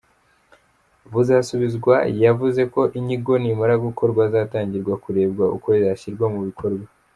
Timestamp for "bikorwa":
6.47-6.85